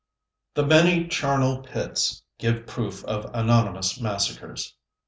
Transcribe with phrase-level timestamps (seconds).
[0.55, 4.73] The many charnel pits give proof of anonymous massacres.